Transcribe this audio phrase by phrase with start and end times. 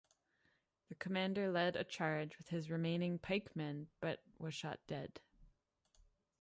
[0.89, 5.19] The commander led a charge with his remaining pikemen but was shot dead.